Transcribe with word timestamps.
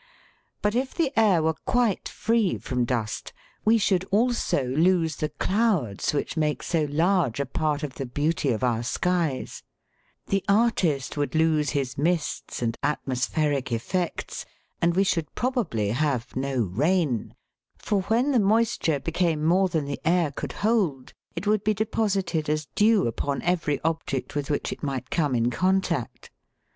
But 0.63 0.73
if 0.73 0.95
the 0.95 1.13
air 1.15 1.43
were 1.43 1.53
quite 1.67 2.09
free 2.09 2.57
from 2.57 2.85
dust 2.85 3.33
we 3.63 3.77
should 3.77 4.03
also 4.05 4.65
lose 4.65 5.17
the 5.17 5.29
clouds 5.29 6.11
which 6.11 6.35
make 6.35 6.63
so 6.63 6.87
large 6.89 7.39
a 7.39 7.45
part 7.45 7.83
of 7.83 7.93
the 7.93 8.07
beauty 8.07 8.49
of 8.49 8.63
our 8.63 8.81
skies; 8.81 9.61
the 10.25 10.43
artist 10.49 11.17
would 11.17 11.35
lose 11.35 11.69
his 11.77 11.99
mists 11.99 12.63
and 12.63 12.79
atmospheric 12.81 13.71
effects, 13.71 14.43
and 14.81 14.95
we 14.95 15.03
should 15.03 15.35
probably 15.35 15.89
have 15.89 16.35
no 16.35 16.55
rain, 16.63 17.35
for 17.77 18.01
when 18.01 18.31
the 18.31 18.39
moisture 18.39 18.99
became 18.99 19.45
more 19.45 19.69
than 19.69 19.85
the 19.85 20.01
air 20.03 20.31
could 20.31 20.53
hold, 20.65 21.13
it 21.35 21.45
would 21.45 21.63
be 21.63 21.75
deposited 21.75 22.49
as 22.49 22.65
dew 22.73 23.05
upon 23.05 23.39
every 23.43 23.79
object 23.83 24.33
with 24.33 24.49
which 24.49 24.71
it 24.73 24.81
might 24.81 25.11
come 25.11 25.35
in 25.35 25.51
contact. 25.51 26.31